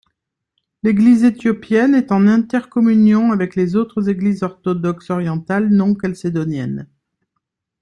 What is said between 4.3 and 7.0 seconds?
orthodoxes orientales, non chalcédoniennes.